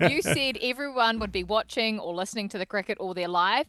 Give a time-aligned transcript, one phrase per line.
[0.00, 3.68] You said everyone would be watching or listening to the cricket all their life.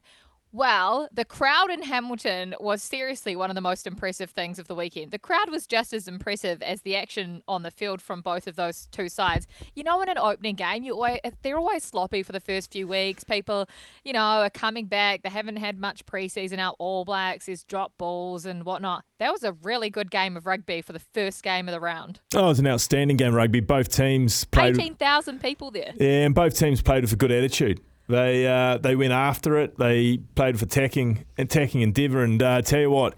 [0.56, 4.74] Well, the crowd in Hamilton was seriously one of the most impressive things of the
[4.74, 5.12] weekend.
[5.12, 8.56] The crowd was just as impressive as the action on the field from both of
[8.56, 9.48] those two sides.
[9.74, 12.88] You know, in an opening game, you always, they're always sloppy for the first few
[12.88, 13.26] weeks.
[13.26, 13.68] People,
[14.06, 15.24] you know, are coming back.
[15.24, 16.78] They haven't had much preseason out.
[16.80, 19.04] All Blacks, there's drop balls and whatnot.
[19.20, 22.22] That was a really good game of rugby for the first game of the round.
[22.34, 23.60] Oh, it was an outstanding game of rugby.
[23.60, 24.80] Both teams played.
[24.80, 25.92] 18,000 people there.
[25.98, 27.82] Yeah, and both teams played with a good attitude.
[28.08, 29.78] They uh, they went after it.
[29.78, 32.24] They played for attacking attacking endeavour.
[32.24, 33.16] And uh, tell you what,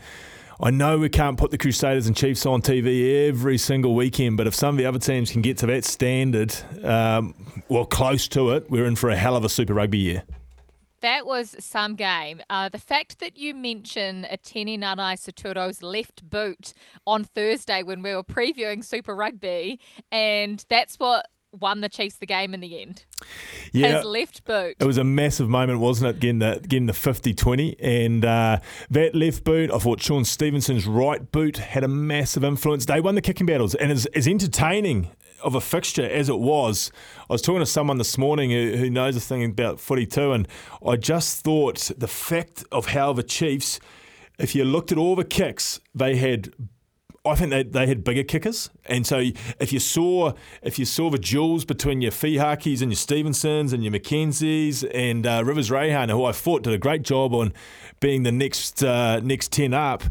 [0.59, 4.47] I know we can't put the Crusaders and Chiefs on TV every single weekend, but
[4.47, 7.35] if some of the other teams can get to that standard, um,
[7.69, 10.23] well, close to it, we're in for a hell of a Super Rugby year.
[11.01, 12.41] That was some game.
[12.49, 16.73] Uh, the fact that you mention Etene Nanai-Seturo's left boot
[17.05, 19.79] on Thursday when we were previewing Super Rugby,
[20.11, 21.27] and that's what
[21.59, 23.05] won the Chiefs the game in the end.
[23.71, 24.75] Yeah, His left boot.
[24.79, 26.19] It was a massive moment, wasn't it?
[26.19, 27.75] Getting the getting the 50-20.
[27.79, 29.71] and uh, that left boot.
[29.71, 32.85] I thought Shaun Stevenson's right boot had a massive influence.
[32.85, 35.09] They won the kicking battles, and as, as entertaining
[35.43, 36.91] of a fixture as it was,
[37.29, 40.31] I was talking to someone this morning who, who knows a thing about footy too,
[40.31, 40.47] and
[40.85, 43.79] I just thought the fact of how the Chiefs.
[44.39, 46.53] If you looked at all the kicks, they had
[47.27, 49.23] I think they, they had bigger kickers, and so
[49.59, 53.83] if you saw if you saw the duels between your Fihakis and your Stevensons and
[53.83, 57.53] your McKenzies and uh, Rivers Reihana, who I thought did a great job on
[57.99, 60.03] being the next uh, next ten up.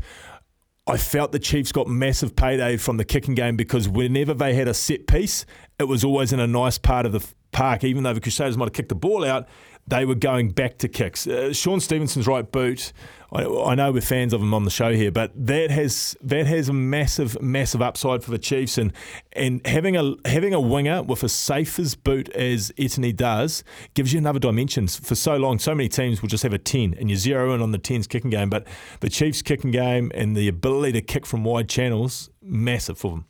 [0.89, 4.69] I felt the Chiefs got massive payday from the kicking game because whenever they had
[4.69, 5.45] a set piece,
[5.80, 7.83] it was always in a nice part of the park.
[7.83, 9.48] Even though the Crusaders might have kicked the ball out,
[9.89, 11.27] they were going back to kicks.
[11.27, 12.92] Uh, Shaun Stevenson's right boot.
[13.33, 16.47] I, I, know we're fans of him on the show here, but that has that
[16.47, 18.92] has a massive, massive upside for the Chiefs, and
[19.33, 23.64] and having a having a winger with as safe as boot as Etene does
[23.95, 24.87] gives you another dimension.
[24.87, 27.62] For so long, so many teams will just have a ten, and you zero in
[27.62, 28.67] on the tens kicking game, but
[29.01, 33.27] the Chiefs kicking game and the ability to kick from wide channels, massive for them.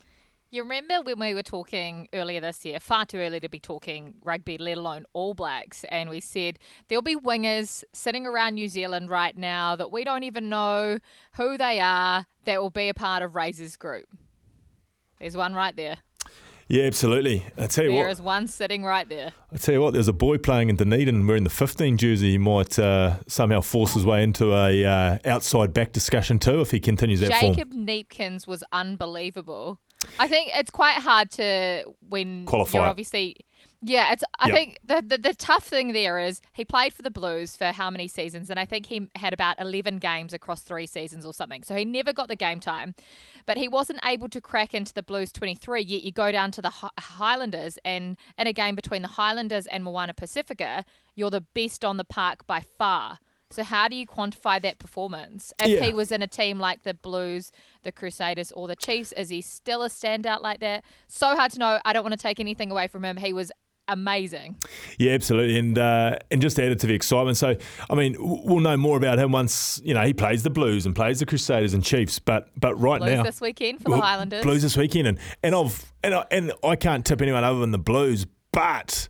[0.49, 4.13] You remember when we were talking earlier this year, far too early to be talking
[4.23, 9.09] rugby, let alone All Blacks, and we said there'll be wingers sitting around New Zealand
[9.09, 10.99] right now that we don't even know
[11.33, 14.05] who they are that will be a part of Razor's group.
[15.19, 15.97] There's one right there.
[16.69, 17.45] Yeah, absolutely.
[17.57, 19.33] I tell you there what, there is one sitting right there.
[19.53, 22.31] I tell you what, there's a boy playing in Dunedin wearing the 15 jersey.
[22.31, 26.71] He might uh, somehow force his way into a uh, outside back discussion too if
[26.71, 27.55] he continues that Jacob form.
[27.55, 29.79] Jacob Kneepkens was unbelievable.
[30.19, 32.77] I think it's quite hard to when Qualify.
[32.79, 33.37] you're obviously
[33.81, 34.23] yeah, it's.
[34.39, 34.55] I Yep.
[34.55, 37.91] think the, the the tough thing there is he played for the Blues for how
[37.91, 41.61] many seasons, and I think he had about eleven games across three seasons or something.
[41.61, 42.95] So he never got the game time,
[43.45, 45.83] but he wasn't able to crack into the Blues twenty three.
[45.83, 49.83] Yet you go down to the Highlanders, and in a game between the Highlanders and
[49.83, 50.83] Moana Pacifica,
[51.15, 53.19] you're the best on the park by far.
[53.49, 55.53] So how do you quantify that performance?
[55.59, 55.85] If Yeah.
[55.85, 57.51] he was in a team like the Blues,
[57.83, 60.83] the Crusaders, or the Chiefs, is he still a standout like that?
[61.07, 61.79] So hard to know.
[61.85, 63.15] I don't want to take anything away from him.
[63.17, 63.51] He was
[63.87, 64.57] amazing.
[64.99, 67.37] Yeah, absolutely, and uh, and just added to the excitement.
[67.37, 67.55] So,
[67.89, 70.93] I mean, we'll know more about him once you know he plays the Blues and
[70.93, 72.19] plays the Crusaders and Chiefs.
[72.19, 74.43] But but right Blues now, this weekend for the Highlanders.
[74.43, 77.71] Blues this weekend, and and I've and I, and I can't tip anyone other than
[77.71, 79.07] the Blues, but.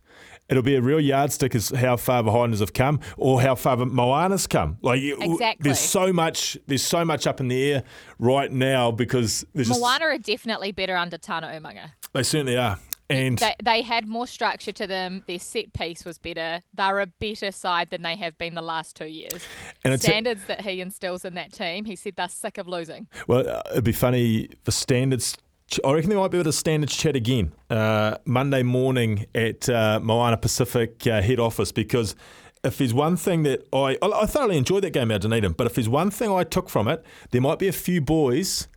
[0.49, 3.75] It'll be a real yardstick as how far the Highlanders have come, or how far
[3.75, 4.77] the Moana's come.
[4.81, 5.55] Like Exactly.
[5.59, 7.83] there's so much, there's so much up in the air
[8.17, 11.91] right now because there's just Moana are definitely better under Tana Umaga.
[12.13, 15.23] they certainly are, and They, they had more structure to them.
[15.27, 16.61] Their set piece was better.
[16.73, 19.45] They're a better side than they have been the last two years.
[19.83, 23.07] And Standards that he instills in that team, he said they're sick of losing.
[23.27, 24.49] Well, uh, it'd be funny.
[24.63, 25.37] The standards.
[25.83, 29.99] I reckon they might be able to standards chat again uh, Monday morning at uh,
[30.01, 32.15] Moana Pacific uh, head office because
[32.63, 35.75] if there's one thing that I I thoroughly enjoyed that game out Dunedin, but if
[35.75, 38.67] there's one thing I took from it, there might be a few boys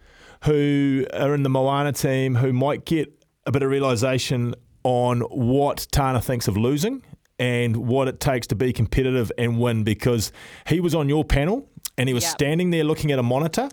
[0.45, 3.13] who are in the Moana team who might get
[3.47, 7.03] a bit of realization on what Tana thinks of losing
[7.39, 10.31] and what it takes to be competitive and win because
[10.67, 11.69] he was on your panel
[12.01, 12.33] and he was Yep.
[12.33, 13.69] standing there looking at a monitor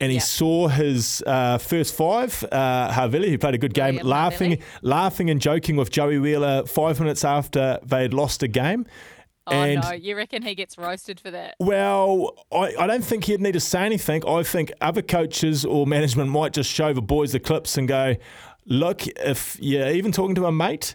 [0.00, 0.24] and he Yep.
[0.24, 5.30] saw his uh, first five, uh, Havili, who played a good game, William laughing, laughing
[5.30, 8.86] and joking with Joey Wheeler five minutes after they had lost a game.
[9.48, 11.56] Oh and no, you reckon he gets roasted for that?
[11.58, 14.22] well, I, I don't think he'd need to say anything.
[14.26, 18.14] I think other coaches or management might just show the boys the clips and go,
[18.66, 20.94] look, if you're even talking to a mate,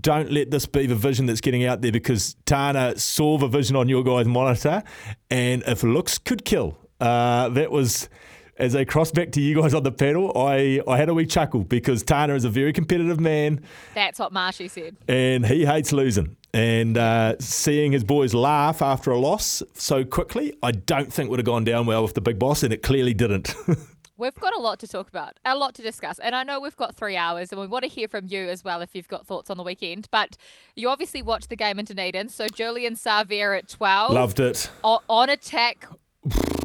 [0.00, 3.76] don't let this be the vision that's getting out there because Tana saw the vision
[3.76, 4.82] on your guy's monitor,
[5.30, 8.08] and if looks could kill, uh, that was.
[8.58, 11.26] as they crossed back to you guys on the pedal, I, I had a wee
[11.26, 13.60] chuckle because Tana is a very competitive man.
[13.94, 14.96] That's what Marshy said.
[15.06, 16.36] And he hates losing.
[16.52, 21.38] And uh, seeing his boys laugh after a loss so quickly, I don't think would
[21.38, 23.54] have gone down well with the big boss, and it clearly didn't.
[24.18, 26.18] We've got a lot to talk about, a lot to discuss.
[26.18, 28.64] And I know we've got three hours and we want to hear from you as
[28.64, 30.08] well if you've got thoughts on the weekend.
[30.10, 30.36] But
[30.74, 32.28] you obviously watched the game in Dunedin.
[32.28, 34.12] So Julian Savea at 12.
[34.12, 34.70] Loved it.
[34.82, 35.86] O- on attack.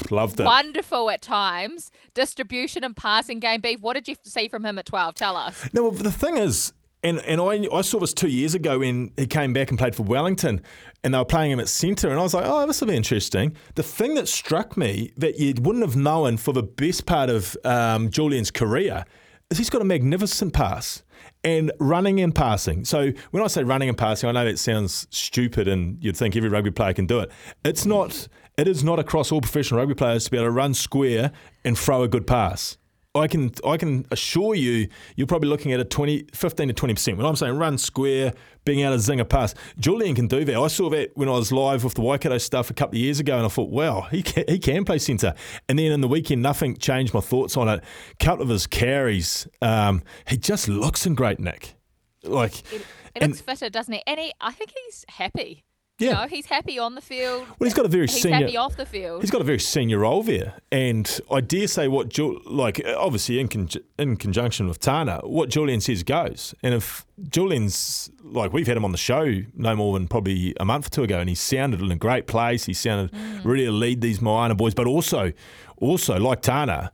[0.10, 0.46] Loved it.
[0.46, 1.92] Wonderful at times.
[2.16, 3.62] Distribution and passing game.
[3.62, 5.14] Beef, what did you see from him at 12?
[5.14, 5.70] Tell us.
[5.74, 6.74] No, the thing is,
[7.04, 9.96] and and I, I saw this two years ago when he came back and played
[9.96, 10.62] for Wellington,
[11.04, 12.96] and they were playing him at centre, and I was like, oh, this will be
[12.96, 13.56] interesting.
[13.76, 17.58] The thing that struck me that you wouldn't have known for the best part of
[17.66, 19.06] um, Julian's career
[19.50, 21.04] is he's got a magnificent pass
[21.44, 22.86] and running and passing.
[22.86, 26.36] So when I say running and passing, I know that sounds stupid, and you'd think
[26.36, 27.32] every rugby player can do it.
[27.66, 28.28] It's not.
[28.56, 31.32] It is not across all professional rugby players to be able to run square
[31.66, 32.78] and throw a good pass.
[33.15, 37.18] I can I can assure you, you're probably looking at a 20, 15 to 20%.
[37.18, 38.33] When I'm saying run square,
[38.65, 40.57] being able to zing a pass, Julian can do that.
[40.57, 43.19] I saw that when I was live with the Waikato stuff a couple of years
[43.19, 45.36] ago, and I thought, wow, he can, he can play centre.
[45.69, 47.83] And then in the weekend, nothing changed my thoughts on it.
[48.19, 51.75] A couple of his carries, um, he just looks in great nick.
[52.24, 52.83] Like, it,
[53.13, 54.01] it looks fitter, doesn't he?
[54.07, 55.66] And he, I think he's happy.
[56.00, 56.07] Yeah.
[56.07, 57.45] You know, he's happy on the field.
[57.48, 58.40] Well, he's got a very he's senior.
[58.40, 59.22] happy off the field.
[59.22, 63.40] He's got a very senior role there, and I dare say what Ju- like obviously
[63.40, 63.69] in con-
[64.00, 66.56] in conjunction with Tana, what Julian says goes.
[66.63, 70.66] And if Julian's like we've had him on the show no more than probably a
[70.66, 72.66] month or two ago, and he sounded in a great place.
[72.66, 73.45] He sounded mm.
[73.45, 75.31] ready to lead these Moana boys, but also
[75.78, 76.92] also like Tana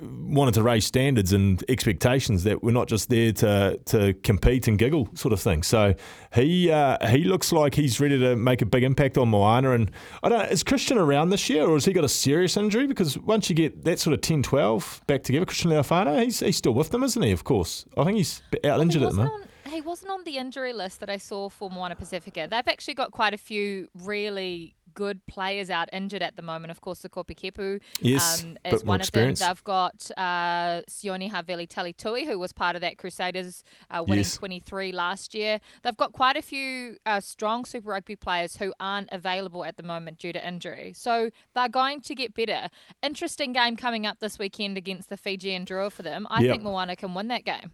[0.00, 4.78] wanted to raise standards and expectations that we're not just there to to compete and
[4.78, 5.62] giggle sort of thing.
[5.62, 5.94] So
[6.32, 9.72] he uh, he looks like he's ready to make a big impact on Moana.
[9.72, 9.90] And
[10.22, 12.86] I don't is Christian around this year or has he got a serious injury?
[12.86, 16.56] Because once you get that sort of 10, 12 back together, Christian Leali'ifano, he's he's
[16.56, 17.32] still with them, isn't he?
[17.32, 19.46] Of course, I think he's out injured at the moment.
[19.66, 22.48] He wasn't on the injury list that I saw for Moana Pacifica.
[22.50, 26.70] They've actually got quite a few really good players out injured at the moment.
[26.70, 29.34] Of course, the Kopi Kepu yes, um, is one of them.
[29.34, 34.36] They've got uh, Sione Havili Talitui, who was part of that Crusaders uh, winning yes.
[34.36, 35.60] 23 last year.
[35.82, 39.82] They've got quite a few uh, strong Super Rugby players who aren't available at the
[39.82, 40.92] moment due to injury.
[40.96, 42.68] So they're going to get better.
[43.02, 46.26] Interesting game coming up this weekend against the Fijian Drua for them.
[46.30, 46.52] I yep.
[46.52, 47.70] think Moana can win that game.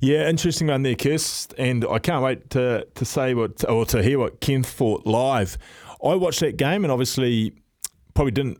[0.00, 1.54] Yeah, interesting one there, Kirst.
[1.58, 5.58] And I can't wait to, to say what, or to hear what Ken thought live.
[6.04, 7.52] I watched that game and obviously
[8.14, 8.58] probably didn't.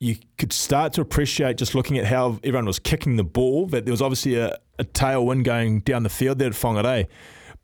[0.00, 3.84] You could start to appreciate just looking at how everyone was kicking the ball that
[3.84, 7.06] there was obviously a, a tailwind going down the field there at Whangarei.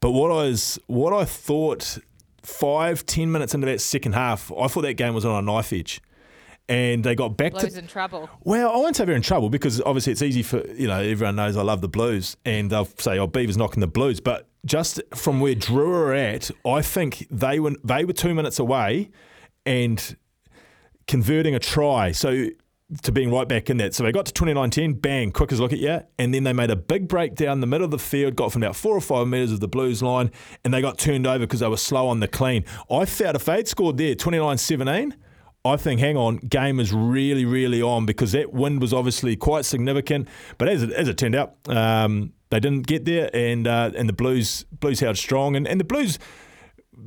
[0.00, 1.98] But what I was, what I thought
[2.42, 5.72] five, ten minutes into that second half, I thought that game was on a knife
[5.72, 6.00] edge
[6.68, 8.28] and they got back blues to in trouble.
[8.42, 11.36] Well, I won't say they're in trouble because obviously it's easy for you know everyone
[11.36, 15.00] knows I love the Blues and they'll say oh Beaver's knocking the Blues, but just
[15.14, 19.11] from where Drua are at, I think they were they were two minutes away
[19.66, 20.16] and
[21.06, 22.12] converting a try.
[22.12, 22.49] So
[23.02, 23.94] to being right back in that.
[23.94, 26.70] So they got to 29-10, bang, quick as look at you, and then they made
[26.70, 29.26] a big break down the middle of the field, got from about four or five
[29.26, 30.31] metres of the Blues line,
[30.64, 32.64] and they got turned over because they were slow on the clean.
[32.90, 35.14] I felt if they'd scored there 29-17,
[35.64, 39.64] I think, hang on, game is really, really on because that wind was obviously quite
[39.64, 40.28] significant.
[40.58, 44.08] But as it, as it turned out, um, they didn't get there, and uh, and
[44.08, 46.20] the Blues Blues held strong, and, and the Blues,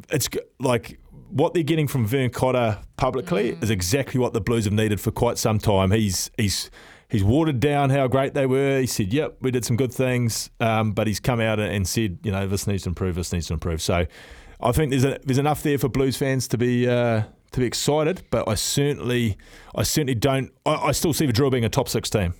[0.10, 0.28] it's
[0.60, 1.00] like
[1.30, 3.64] what they're getting from Vern Cotter publicly mm.
[3.64, 5.92] is exactly what the Blues have needed for quite some time.
[5.92, 6.70] He's he's
[7.08, 8.82] he's watered down how great they were.
[8.82, 12.20] He said, "Yep, we did some good things," um, but he's come out and said,
[12.24, 13.16] "You know, this needs to improve.
[13.16, 14.06] This needs to improve." So,
[14.60, 16.88] I think there's a, there's enough there for Blues fans to be.
[16.88, 19.38] Uh, to be excited, but I certainly,
[19.74, 20.52] I certainly don't.
[20.66, 22.34] I, I still see the Drua being a top six team.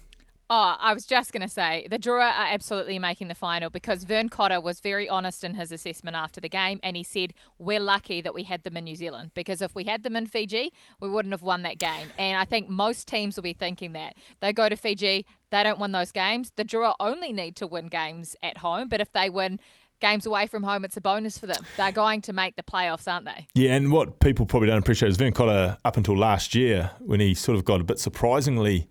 [0.50, 4.06] Oh, I was just going to say the Drua are absolutely making the final because
[4.06, 7.82] Vern Cotter was very honest in his assessment after the game, and he said we're
[7.82, 10.72] lucky that we had them in New Zealand because if we had them in Fiji,
[11.02, 12.08] we wouldn't have won that game.
[12.18, 15.80] And I think most teams will be thinking that they go to Fiji, they don't
[15.80, 16.54] win those games.
[16.56, 19.60] The Drua only need to win games at home, but if they win
[20.00, 21.66] games away from home, it's a bonus for them.
[21.76, 23.48] They're going to make the playoffs, aren't they?
[23.54, 27.20] Yeah, and what people probably don't appreciate is Vern Cotter, up until last year, when
[27.20, 28.88] he sort of got a bit surprisingly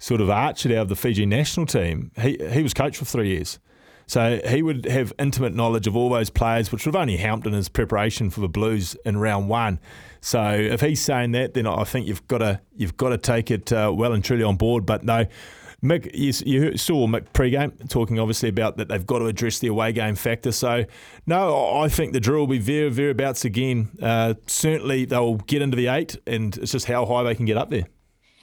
[0.00, 3.28] sort of archered out of the Fiji national team, he, he was coach for three
[3.28, 3.60] years.
[4.06, 7.46] So he would have intimate knowledge of all those players, which would have only helped
[7.46, 9.78] in his preparation for the Blues in round one.
[10.20, 13.52] So if he's saying that, then I think you've got to you've got to take
[13.52, 14.84] it uh, well and truly on board.
[14.84, 15.26] But no,
[15.80, 19.68] Mick, you, you saw Mick pre-game talking obviously about that they've got to address the
[19.68, 20.50] away game factor.
[20.50, 20.86] So,
[21.26, 23.90] no, I think the Drua will be very, very abouts again.
[24.02, 27.56] Uh, certainly, they'll get into the eight, and it's just how high they can get
[27.56, 27.84] up there.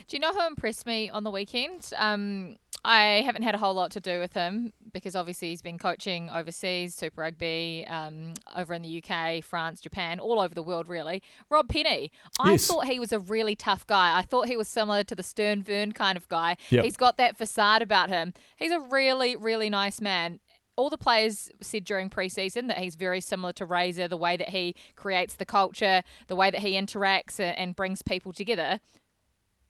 [0.07, 1.91] Do you know who impressed me on the weekend?
[1.97, 5.77] Um, I haven't had a whole lot to do with him because obviously he's been
[5.77, 10.87] coaching overseas, Super Rugby, um, over in the UK, France, Japan, all over the world,
[10.87, 11.21] really.
[11.49, 12.09] Rob Penney.
[12.39, 12.67] I Yes.
[12.67, 14.17] thought he was a really tough guy.
[14.17, 16.55] I thought he was similar to the Stern Vern kind of guy.
[16.69, 16.85] Yep.
[16.85, 18.33] He's got that facade about him.
[18.55, 20.39] He's a really, really nice man.
[20.77, 24.49] All the players said during preseason that he's very similar to Razor, the way that
[24.49, 28.79] he creates the culture, the way that he interacts and brings people together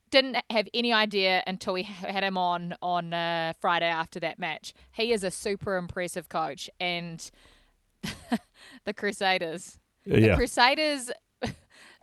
[0.10, 4.74] didn't have any idea until we had him on on uh, Friday after that match.
[4.92, 7.30] He is a super impressive coach, and
[8.86, 10.36] the Crusaders, the Yeah.
[10.36, 11.12] Crusaders.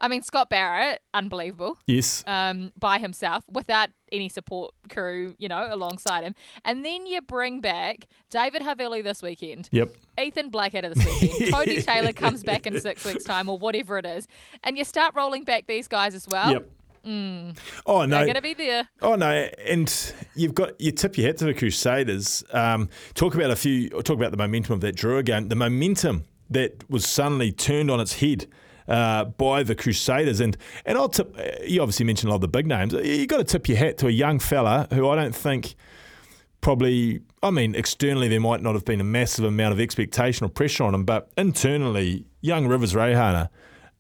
[0.01, 2.25] I mean, Scott Barrett, unbelievable Yes.
[2.27, 6.35] um, by himself without any support crew, you know, alongside him.
[6.65, 9.69] And then you bring back David Havili this weekend.
[9.73, 9.95] Yep.
[10.21, 11.51] Ethan Blackadder this weekend.
[11.53, 14.27] Tony Taylor comes back in six weeks' time or whatever it is.
[14.65, 16.51] And you start rolling back these guys as well.
[16.53, 16.69] Yep.
[17.07, 18.07] Oh no!
[18.07, 18.89] They're going to be there.
[19.03, 19.31] Oh no,
[19.67, 22.45] and you've got you tip your hat to the Crusaders.
[22.53, 23.91] Um, talk about a few.
[23.91, 25.49] Talk about the momentum of that Drua game.
[25.49, 28.47] The momentum that was suddenly turned on its head.
[28.87, 31.35] Uh, by the Crusaders and and I'll tip.
[31.67, 32.93] You obviously mentioned a lot of the big names.
[32.93, 35.75] You got to tip your hat to a young fella who I don't think
[36.61, 37.23] probably.
[37.43, 40.85] I mean, externally there might not have been a massive amount of expectation or pressure
[40.85, 43.49] on him, but internally, young Rivers Reihana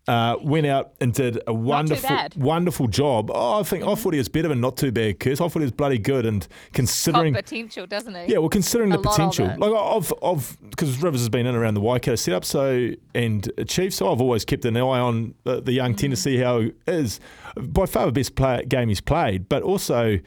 [0.06, 3.30] uh, went out and did a wonderful, wonderful job.
[3.34, 5.40] Oh, I think I thought he was better than not too bad, Kirst.
[5.40, 7.32] I thought he was bloody good, and considering.
[7.32, 8.32] potential, doesn't he?
[8.32, 11.75] Yeah, well, considering A the potential, like of of because Rivers has been in around
[11.75, 15.73] the Waikato setup, so and Chiefs, so I've always kept an eye on the, the
[15.73, 15.99] young Mm.
[15.99, 17.18] ten to see how he is.
[17.56, 20.18] By far the best play, game he's played, but also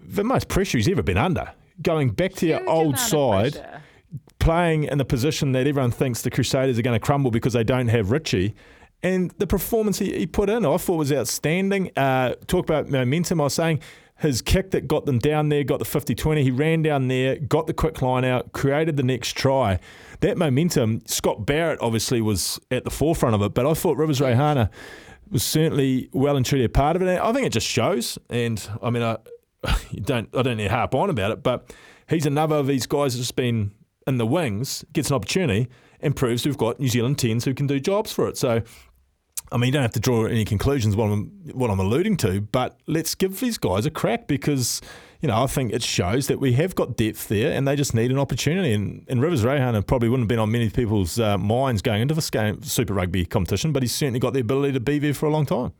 [0.00, 1.52] the most pressure he's ever been under.
[1.80, 3.64] Going back to your old side,
[4.38, 7.64] playing in the position that everyone thinks the Crusaders are going to crumble because they
[7.64, 8.54] don't have Richie.
[9.02, 11.90] And the performance he, he put in, I thought was outstanding.
[11.96, 13.40] Uh, talk about momentum.
[13.40, 13.80] I was saying
[14.18, 16.42] his kick that got them down there, got the 50 20.
[16.44, 19.80] He ran down there, got the quick line out, created the next try.
[20.20, 24.20] That momentum, Scott Barrett obviously was at the forefront of it, but I thought Rivers
[24.20, 24.70] Reihana
[25.30, 27.08] was certainly well and truly a part of it.
[27.08, 28.18] And I think it just shows.
[28.30, 29.16] And I mean, I,
[30.02, 31.74] don't, I don't need to harp on about it, but
[32.08, 33.72] he's another of these guys that's been
[34.06, 35.68] in the wings, gets an opportunity,
[36.00, 38.36] and proves we've got New Zealand tens who can do jobs for it.
[38.36, 38.62] So,
[39.52, 42.40] I mean, you don't have to draw any conclusions what I'm what I'm alluding to,
[42.40, 44.80] but let's give these guys a crack because
[45.20, 47.94] you know I think it shows that we have got depth there, and they just
[47.94, 48.72] need an opportunity.
[48.72, 52.14] And, and Rivers Reihana probably wouldn't have been on many people's uh, minds going into
[52.14, 55.26] this game Super Rugby competition, but he's certainly got the ability to be there for
[55.26, 55.72] a long time.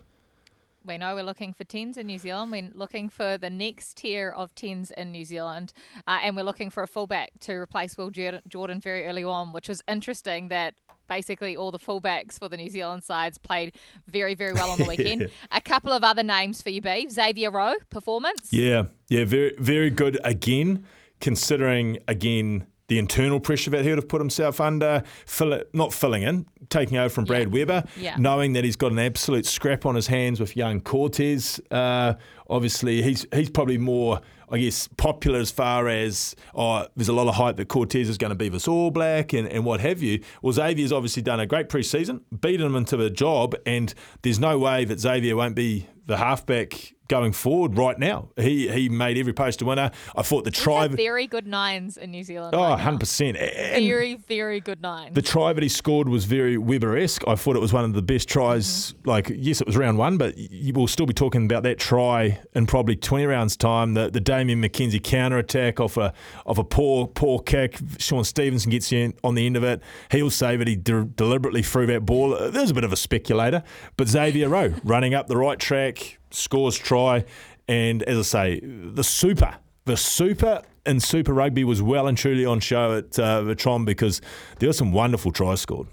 [0.85, 2.51] We know we're looking for tens in New Zealand.
[2.51, 5.73] We're looking for the next tier of tens in New Zealand,
[6.07, 9.53] uh, and we're looking for a fullback to replace Will Jordan, Jordan very early on,
[9.53, 10.75] which was interesting that
[11.17, 13.75] basically all the fullbacks for the New Zealand sides played
[14.07, 15.31] very, very well on the weekend.
[15.51, 17.09] a couple of other names for you, B.
[17.11, 18.53] Xavier Roe performance.
[18.53, 20.87] Yeah, yeah, very very good again,
[21.21, 25.95] considering again the internal pressure that he would have put himself under, fill it, not
[25.95, 28.17] filling in, taking over from Brad Weber, Yeah.
[28.19, 31.59] knowing that he's got an absolute scrap on his hands with young Cortez.
[31.71, 32.15] Uh,
[32.51, 34.21] obviously, he's he's probably more,
[34.51, 38.19] I guess, popular as far as oh, there's a lot of hype that Cortez is
[38.19, 40.23] going to be this All Black and, and what have you.
[40.43, 44.59] Well, Xavier's obviously done a great preseason, beaten him into the job, and there's no
[44.59, 48.31] way that Xavier won't be the halfback going forward right now.
[48.37, 49.91] He he made every post a winner.
[50.17, 50.89] I thought the try.
[50.89, 52.55] very good nines in New Zealand.
[52.55, 53.37] Oh, right 100%.
[53.39, 55.15] And Very, very good nines.
[55.15, 57.23] the try that he scored was very Weber esque.
[57.29, 58.67] I thought it was one of the best tries.
[58.95, 59.09] Mm-hmm.
[59.11, 62.41] Like, yes, it was round one, but you will still be talking about that try
[62.55, 63.93] in probably 20 rounds' time.
[63.93, 66.15] The, the Damien McKenzie counter attack off a,
[66.47, 67.79] off a poor, poor kick.
[67.99, 69.83] Shaun Stevenson gets in on the end of it.
[70.11, 70.69] He'll save it.
[70.69, 72.31] He de- deliberately threw that ball.
[72.51, 73.63] There's a bit of a speculator,
[73.99, 77.25] but Xavier Roe running up the right track, scores try.
[77.69, 82.45] And as I say, the super, the super in Super Rugby was well and truly
[82.45, 84.21] on show at uh, the Tron because
[84.59, 85.87] there were some wonderful tries scored.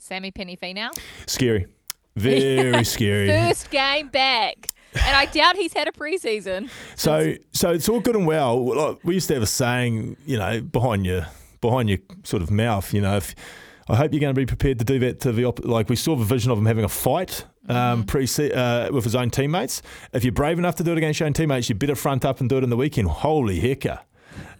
[0.00, 0.90] Samipeni now.
[1.26, 1.66] Scary.
[2.16, 3.28] Very scary.
[3.28, 4.68] First game back.
[4.94, 6.70] And I doubt he's had a preseason.
[6.94, 8.98] So so it's all good and well.
[9.04, 11.26] We used to have a saying, you know, behind your
[11.60, 13.34] behind your sort of mouth, you know, if
[13.88, 15.96] I hope you're going to be prepared to do that to the op- like we
[15.96, 19.82] saw the vision of him having a fight um, pre uh, with his own teammates.
[20.12, 22.40] If you're brave enough to do it against your own teammates, you better front up
[22.40, 23.08] and do it in the weekend.
[23.08, 24.00] Holy hecker.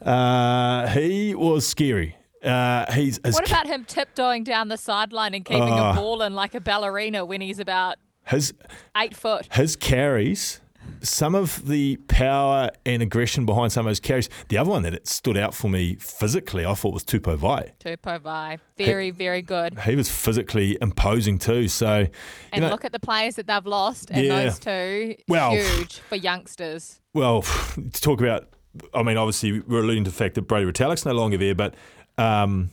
[0.03, 2.17] Uh, he was scary.
[2.43, 5.93] Uh, he's What about him tiptoeing down the sideline and keeping Ah.
[5.93, 8.55] a ball in like a ballerina when he's about his
[8.97, 9.49] eight foot?
[9.53, 10.61] his carries
[11.09, 14.29] some of the power and aggression behind some of those carries.
[14.49, 17.71] The other one that it stood out for me physically, I thought was Tupou Vaa'i.
[17.79, 18.59] Tupou Vaa'i.
[18.77, 19.79] Very, very good.
[19.81, 21.69] He was physically imposing too.
[21.69, 22.07] So,
[22.53, 24.45] And know- look at the players that they've lost, and Yeah.
[24.45, 27.01] those two, Well- huge for youngsters.
[27.15, 28.49] well, to talk about,
[28.93, 31.75] I mean, obviously we're alluding to the fact that Brodie Retallick's no longer there, but
[32.19, 32.71] um,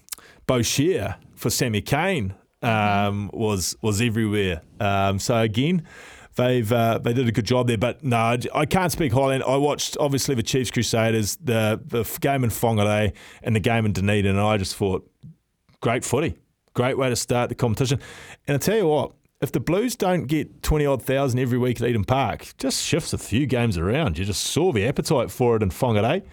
[0.48, 4.62] Bo Shear for Sammy Kane um, was was everywhere.
[4.80, 5.86] Um, so again.
[6.36, 9.42] They've uh, they did a good job there, but no, I- can't speak highly.
[9.44, 13.14] I watched obviously the Chiefs Crusaders, the the game in Whangarei
[13.44, 15.08] and the game in Dunedin, and I just thought
[15.82, 16.36] great footy,
[16.74, 18.00] great way to start the competition.
[18.48, 19.12] And I tell you what,
[19.42, 23.14] if the Blues don't get twenty odd thousand every week at Eden Park, just shifts
[23.14, 24.18] a few games around.
[24.18, 26.24] You just saw the appetite for it in Whangarei.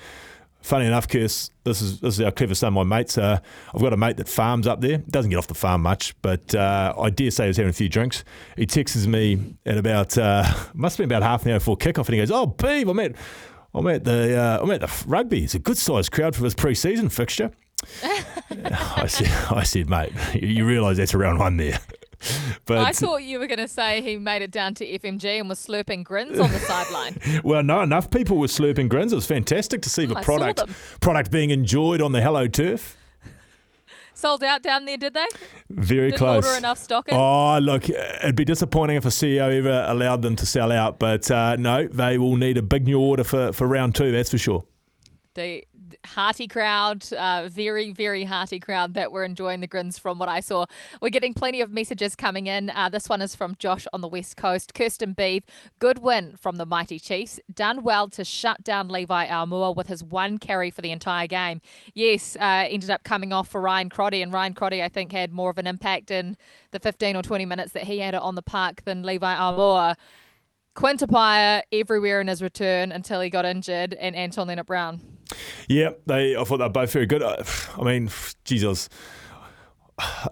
[0.63, 3.41] Funny enough, Kirst, this is this is how clever some of my mates are.
[3.75, 4.99] I've got a mate that farms up there.
[4.99, 7.89] Doesn't get off the farm much, but uh, I dare say he's having a few
[7.89, 8.25] drinks.
[8.57, 12.07] He texts me at about uh, must have been about half an hour before kickoff,
[12.07, 13.15] and he goes, "Oh, Beeve, I'm at
[13.75, 15.45] I'm at the uh, I'm at the rugby.
[15.45, 17.51] It's a good sized crowd for this pre-season fixture."
[18.03, 21.81] I said, I said, mate, you realise that's around one there.
[22.67, 25.49] But I thought you were going to say he made it down to FMG and
[25.49, 27.19] was slurping grins on the sideline.
[27.43, 29.13] well, no, enough people were slurping grins.
[29.13, 30.63] It was fantastic to see the I product
[31.01, 32.97] product being enjoyed on the Hello Turf.
[34.15, 35.27] Sold out down there, did they?
[35.71, 36.45] Very Didn't close.
[36.47, 37.15] order enough stock in?
[37.17, 41.31] Oh, look, it'd be disappointing if a CEO ever allowed them to sell out, but
[41.31, 44.37] uh, no, they will need a big new order for, for round two, that's for
[44.39, 44.65] sure.
[45.35, 45.65] the
[46.05, 50.41] hearty crowd, uh, very, very hearty crowd that were enjoying the grins from what I
[50.41, 50.67] saw.
[51.01, 52.71] We're getting plenty of messages coming in.
[52.71, 54.75] Uh, this one is from Josh on the West Coast.
[54.75, 55.45] Kirsten Beeve,
[55.79, 57.41] good win from the Mighty Chiefs.
[57.53, 61.61] Done well to shut down Levi Aumua with his one carry for the entire game.
[61.95, 65.33] Yes, uh, ended up coming off for Ryan Crotty, and Ryan Crotty, I think, had
[65.33, 66.37] more of an impact in
[66.71, 69.97] the 15 or 20 minutes that he had it on the park than Levi Aumua.
[70.75, 75.01] Quintapire everywhere in his return until he got injured, and Anton Lienert-Brown.
[75.69, 76.37] Yeah, they.
[76.37, 77.23] I thought they were both very good.
[77.23, 77.45] I,
[77.79, 78.11] I mean,
[78.45, 78.89] Jesus,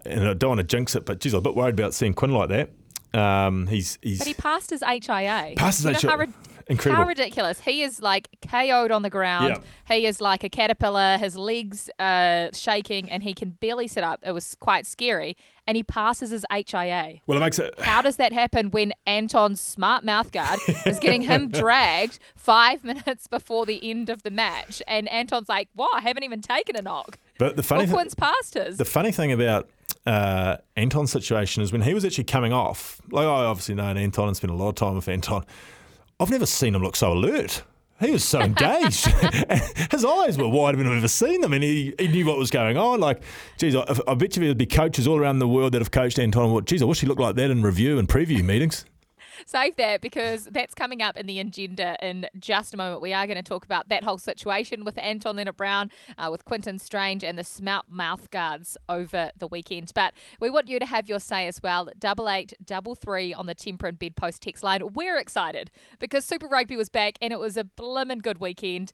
[0.05, 2.15] and I don't want to jinx it, but Jesus, I'm a bit worried about seeing
[2.15, 2.71] Quinn like that.
[3.19, 5.55] Um, he's he's But he passed his HIA.
[5.57, 6.27] Passed his You know HIA.
[6.27, 7.03] How, incredible.
[7.03, 7.61] how ridiculous.
[7.61, 9.49] He is like KO'd on the ground.
[9.89, 9.95] Yeah.
[9.95, 11.19] He is like a caterpillar.
[11.19, 14.21] His legs are shaking and he can barely sit up.
[14.25, 15.37] It was quite scary.
[15.67, 17.21] And he passes his HIA.
[17.27, 17.79] well, it makes it.
[17.81, 23.27] How does that happen when Anton's smart mouth guard is getting him dragged five minutes
[23.27, 24.81] before the end of the match?
[24.87, 25.91] And Anton's like, what?
[25.95, 27.19] I haven't even taken a knock.
[27.39, 28.79] But the funny thing, Bookwood's passed his.
[28.79, 29.69] the funny thing about
[30.07, 33.03] uh, Anton's situation is when he was actually coming off.
[33.11, 35.45] Like I obviously know Anton and spent a lot of time with Anton.
[36.21, 37.63] I've never seen him look so alert.
[38.01, 39.07] He was so engaged.
[39.91, 42.51] His eyes were wider than I've ever seen them, and he, he knew what was
[42.51, 43.01] going on.
[43.01, 43.23] Like,
[43.57, 46.19] geez, I, I bet you there'd be coaches all around the world that have coached
[46.19, 46.65] Anton.
[46.65, 48.85] Geez, I wish he looked like that in review and preview meetings.
[49.47, 53.01] Save that because that's coming up in the agenda in just a moment.
[53.01, 56.81] We are going to talk about that whole situation with Anton Lienert-Brown, uh, with Quinten
[56.81, 59.93] Strange, and the Smart Mouth Guards over the weekend.
[59.95, 61.89] But we want you to have your say as well.
[61.99, 64.83] Double eight, double three on the Temper and Bedpost text line.
[64.95, 68.87] We're excited because Super Rugby was back and it was a blimmin' good weekend.